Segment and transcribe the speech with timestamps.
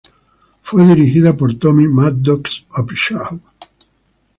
[0.63, 3.39] Fue dirigido por Tommy Maddox-Upshaw.